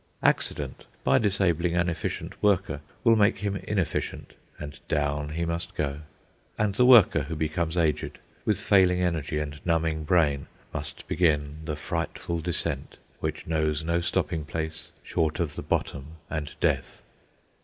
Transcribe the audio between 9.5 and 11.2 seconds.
numbing brain, must